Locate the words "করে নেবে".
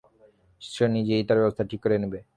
1.83-2.19